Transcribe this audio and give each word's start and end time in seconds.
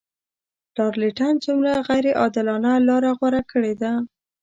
لارډ 0.75 0.93
لیټن 1.01 1.33
څومره 1.45 1.71
غیر 1.87 2.05
عادلانه 2.19 2.71
لار 2.87 3.03
غوره 3.17 3.41
کړې 3.51 3.73
ده. 3.81 3.91